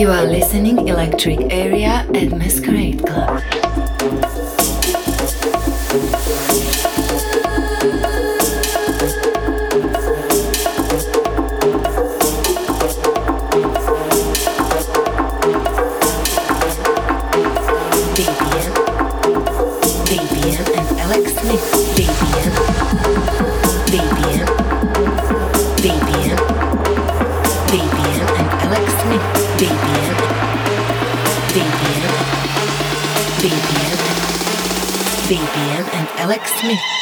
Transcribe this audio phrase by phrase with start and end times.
[0.00, 3.42] You are listening Electric Area at Masquerade Club.
[36.30, 36.99] Alex Smith.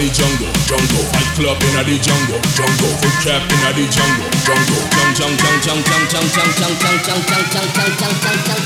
[0.00, 1.04] The jungle, jungle.
[1.12, 2.88] Fight club in the jungle, jungle.
[3.04, 4.80] Foot trap in the jungle, jungle.
[5.20, 8.64] Jung jung jung jung jung jung jung jung jung jung jung jung jung jung jung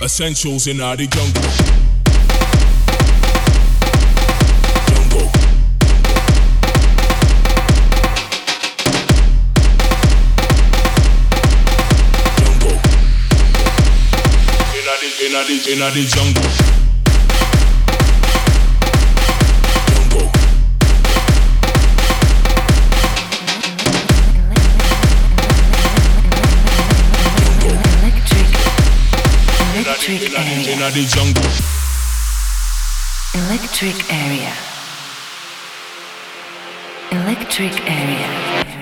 [0.00, 1.44] Essentials in the jungle.
[15.22, 16.81] In the, in
[30.82, 31.42] a the jungle.
[33.34, 34.52] Electric area.
[37.12, 38.26] Electric area.
[38.26, 38.72] Area.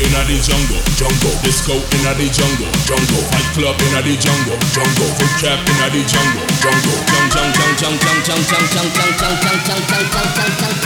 [0.00, 1.32] inna the jungle, jungle.
[1.40, 3.24] Disco inna the jungle, jungle.
[3.32, 5.08] Fight club inna the jungle, jungle.
[5.16, 7.00] Foot trap inna the jungle, jungle.
[7.08, 10.52] Jung jung jung jung jung jung jung jung jung jung jung jung jung jung jung
[10.60, 10.76] jung.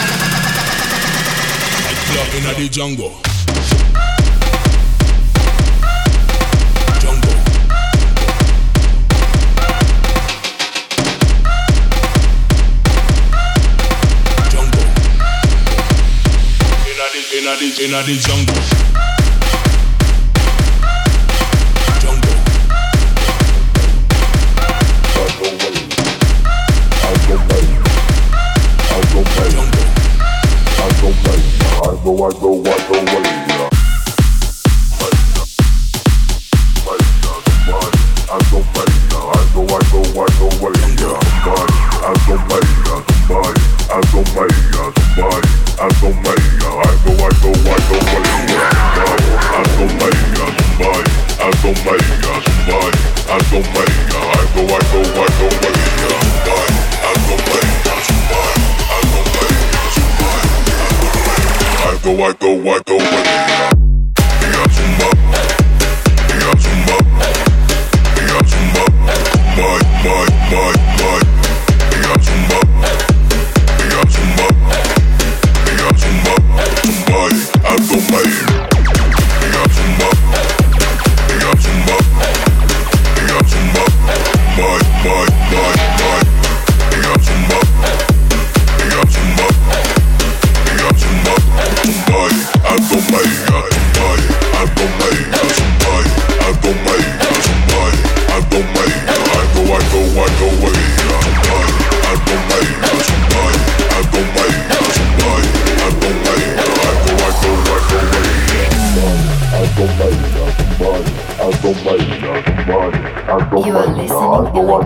[1.82, 3.12] Fight club inna the jungle.
[17.76, 19.13] Inna the jungle.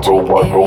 [0.00, 0.58] Don't like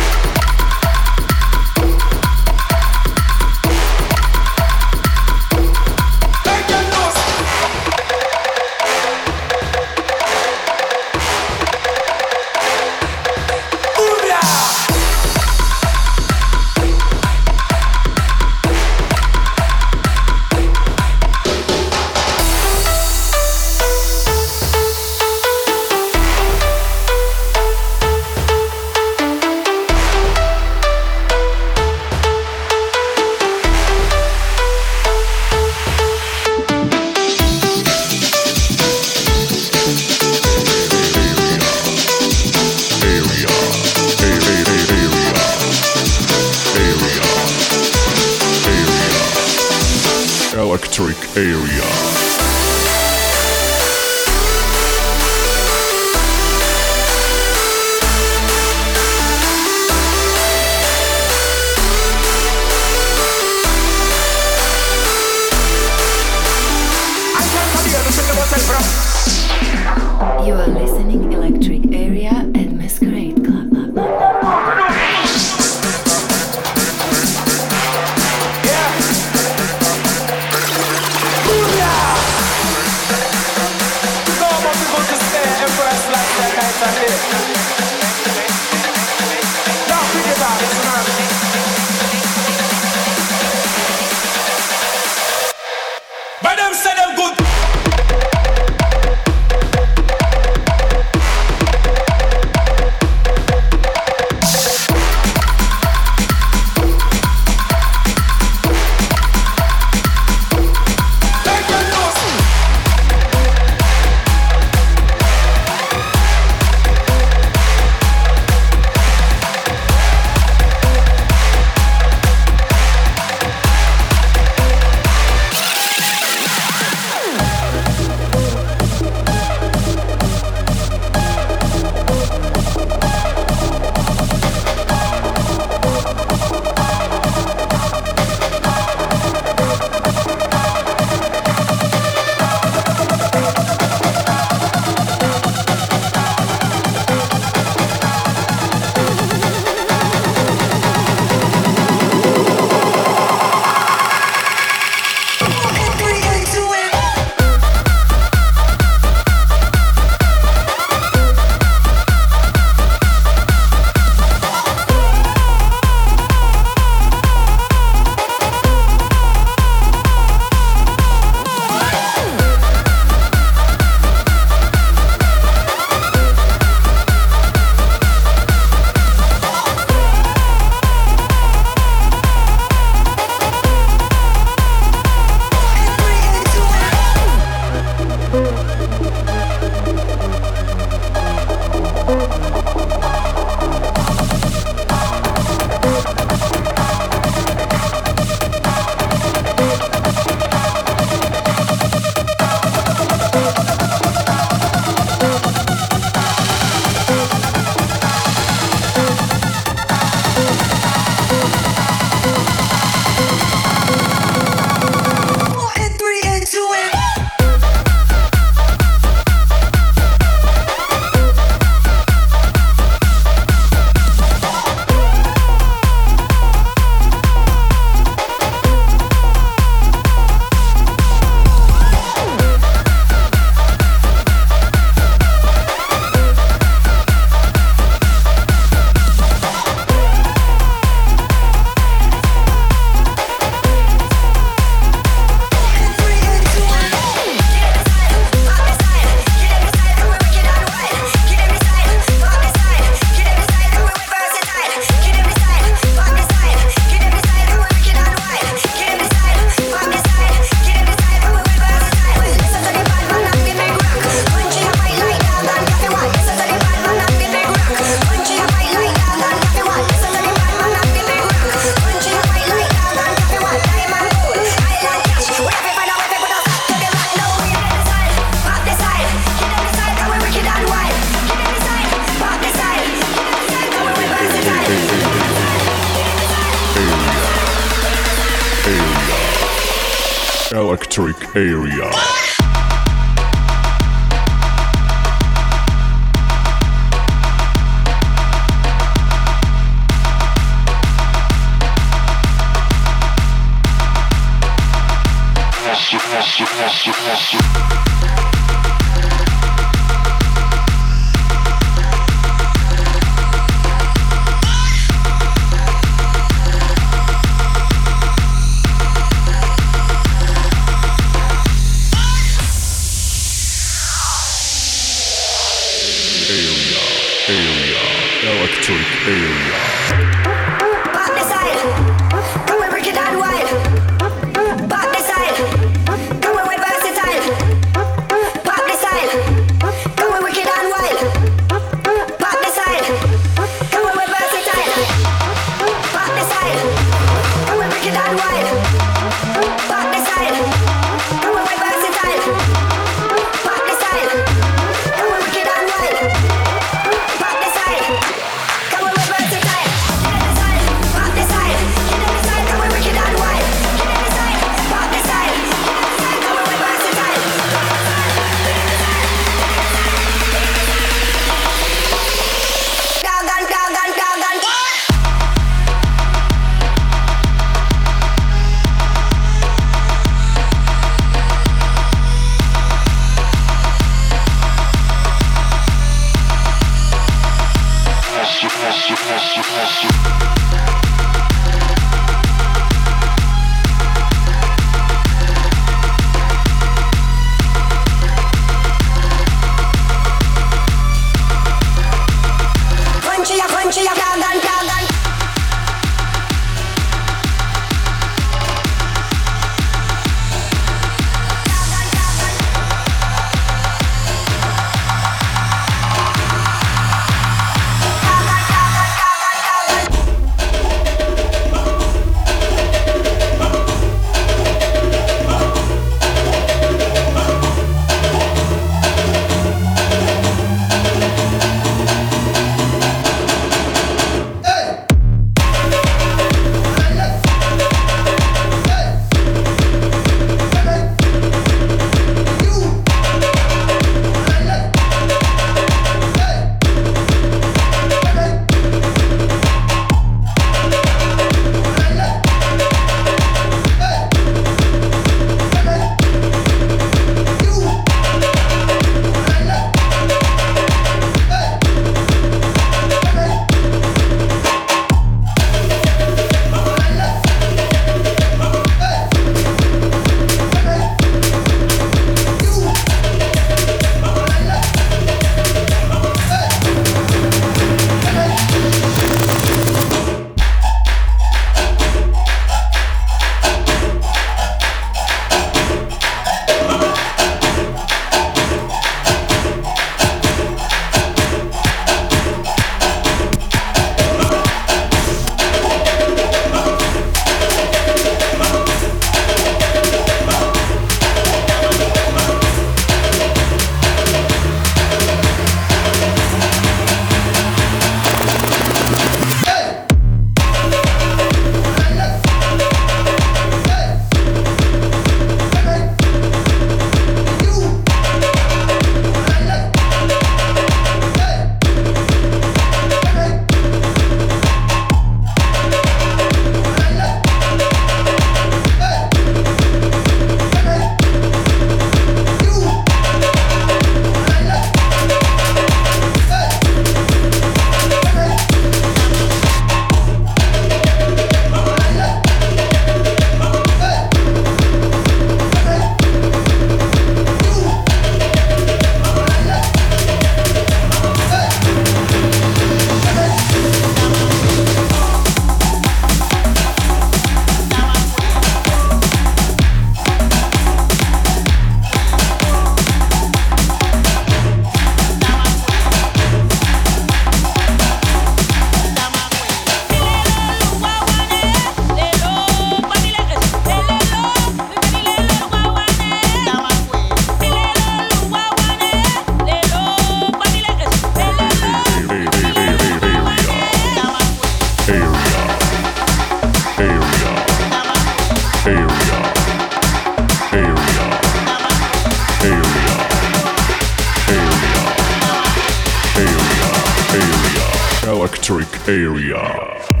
[598.51, 600.00] electric area.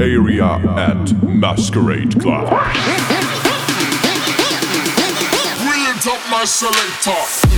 [0.00, 2.48] Area at Masquerade Club.
[5.58, 7.52] Brilliant up my selector.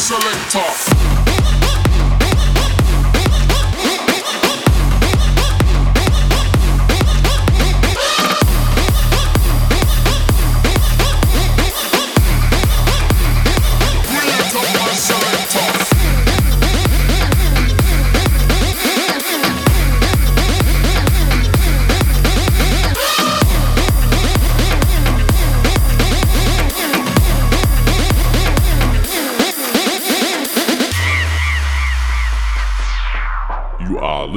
[0.00, 0.89] selector.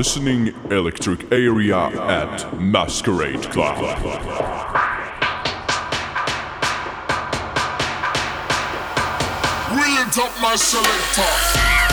[0.04, 3.78] Listening Electric Area at Masquerade Club.
[9.70, 11.93] Brilliant up my selector.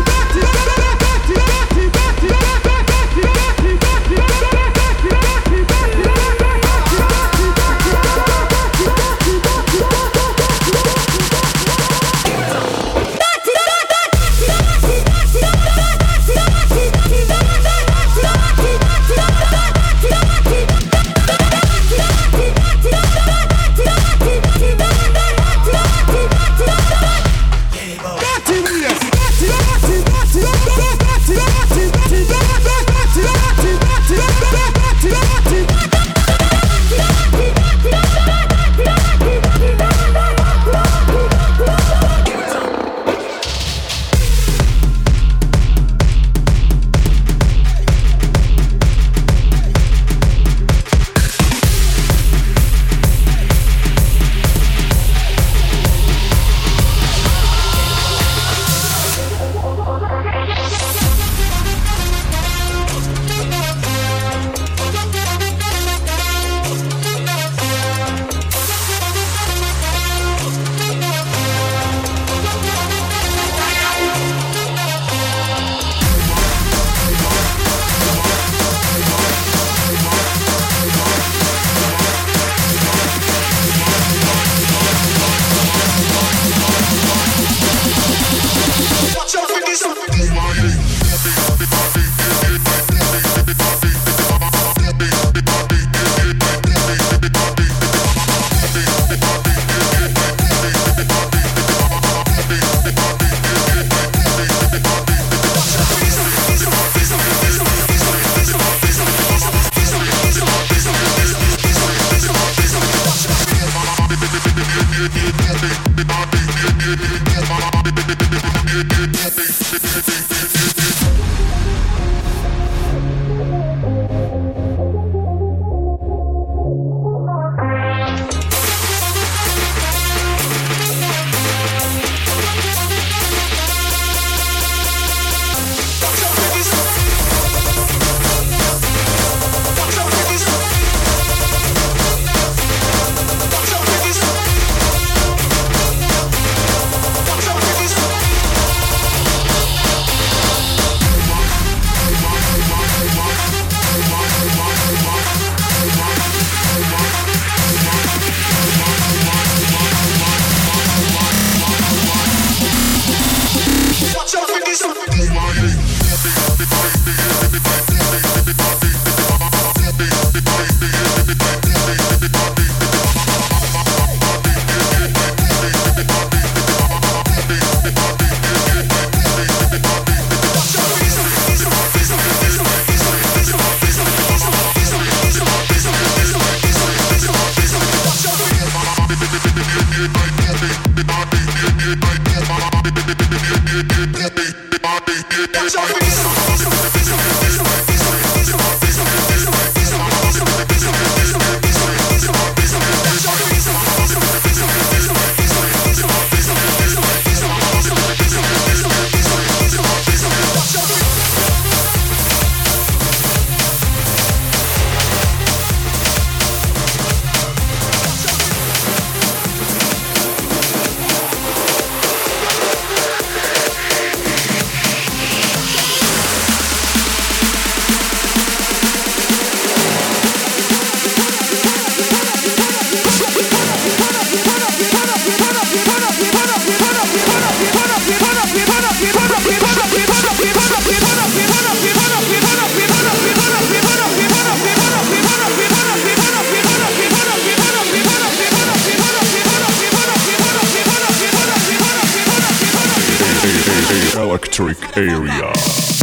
[254.95, 256.00] Area.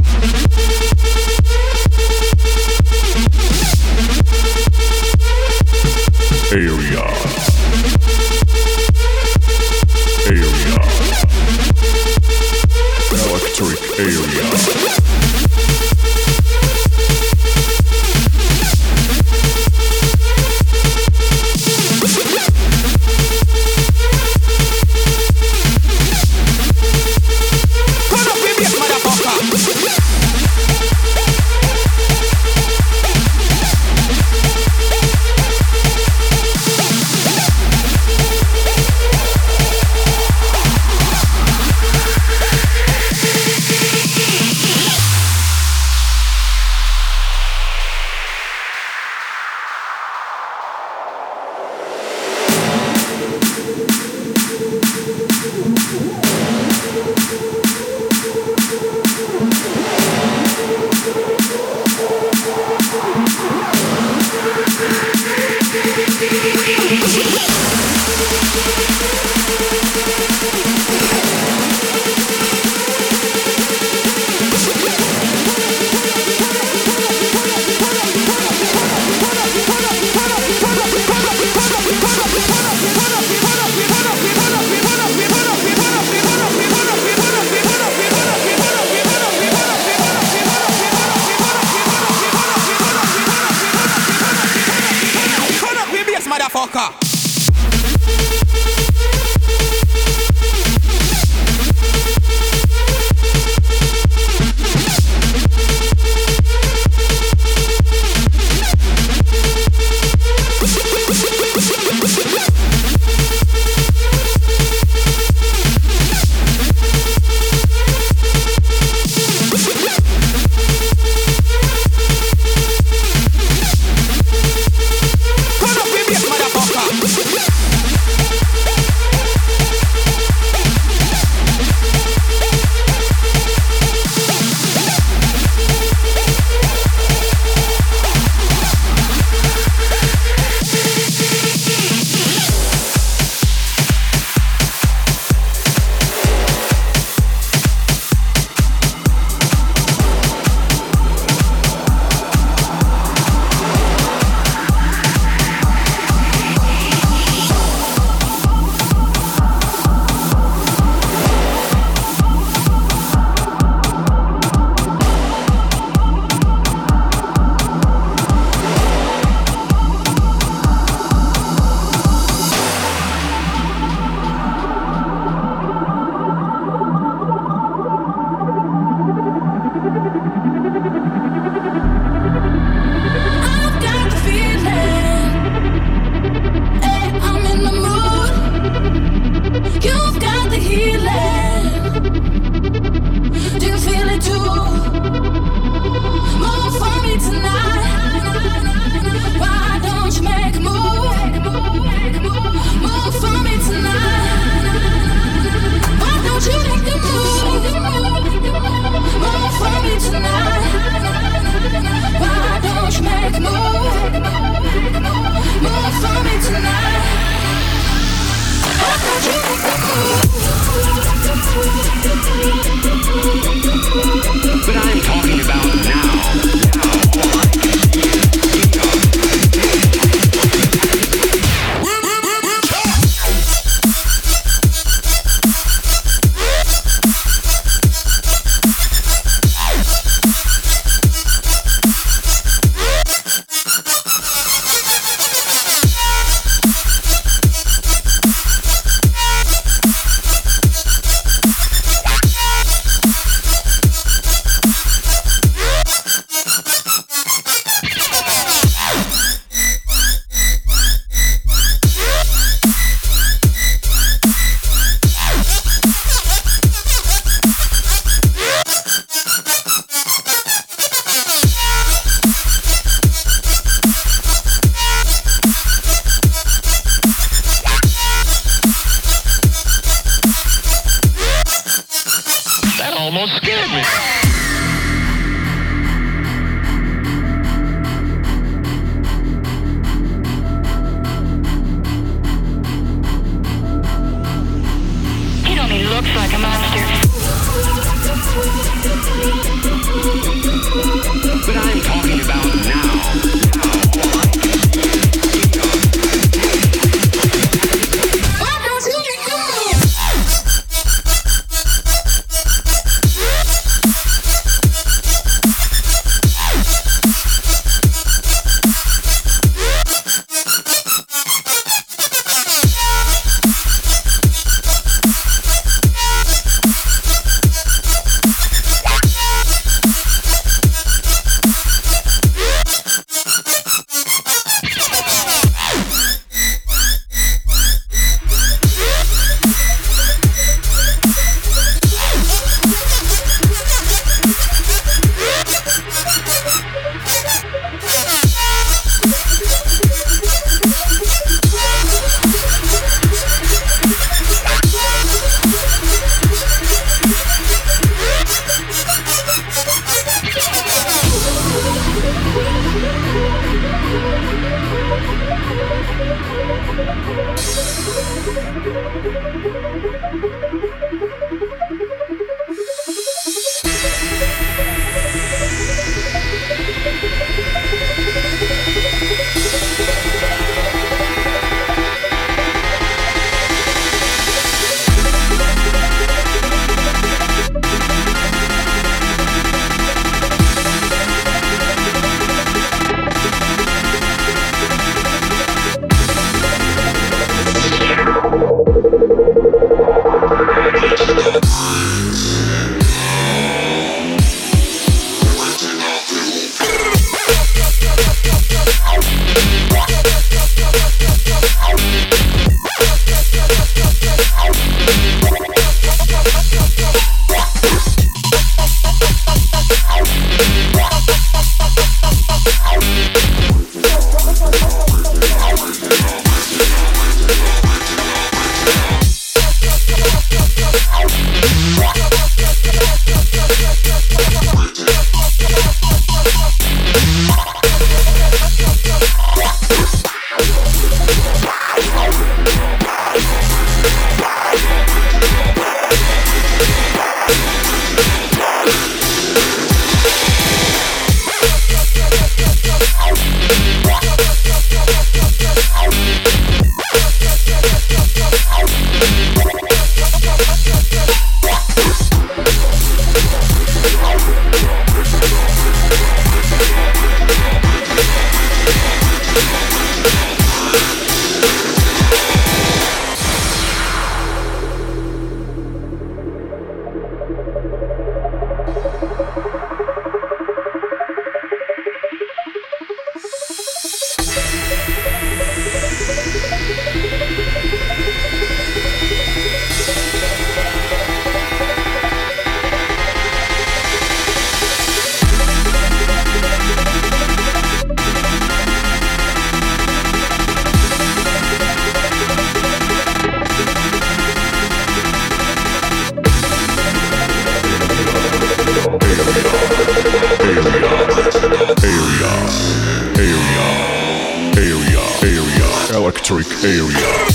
[516.31, 517.28] Electric Area.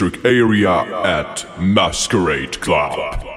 [0.00, 0.70] Electric Area
[1.04, 3.27] at Masquerade Club.